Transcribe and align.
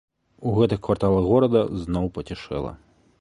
У 0.51 0.53
гэтых 0.59 0.79
кварталах 0.87 1.23
горада 1.33 1.61
зноў 1.83 2.05
пацішэла. 2.17 2.73